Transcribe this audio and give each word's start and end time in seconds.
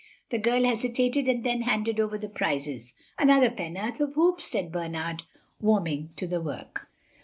The 0.31 0.39
girl 0.39 0.63
hesitated 0.63 1.27
and 1.27 1.43
then 1.43 1.61
handed 1.61 1.99
over 1.99 2.17
the 2.17 2.27
prizes. 2.27 2.95
"Another 3.19 3.51
penn'orth 3.51 3.99
of 4.01 4.15
hoops," 4.15 4.49
said 4.49 4.71
Bernard, 4.71 5.21
warming 5.59 6.09
to 6.15 6.25
the 6.25 6.41
work. 6.41 6.87